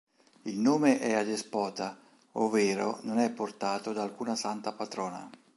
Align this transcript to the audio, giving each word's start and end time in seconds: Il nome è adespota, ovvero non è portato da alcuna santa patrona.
Il 0.45 0.57
nome 0.57 0.99
è 0.99 1.13
adespota, 1.13 1.95
ovvero 2.31 2.97
non 3.03 3.19
è 3.19 3.29
portato 3.31 3.93
da 3.93 4.01
alcuna 4.01 4.35
santa 4.35 4.71
patrona. 4.73 5.29